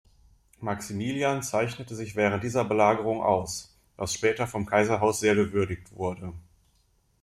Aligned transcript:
Maximilian 0.59 1.43
zeichnete 1.43 1.93
sich 1.95 2.15
während 2.15 2.43
dieser 2.43 2.65
Belagerung 2.65 3.21
aus, 3.21 3.71
was 3.97 4.15
später 4.15 4.47
vom 4.47 4.65
Kaiserhaus 4.65 5.19
sehr 5.19 5.35
gewürdigt 5.35 5.91
wurde. 5.95 6.33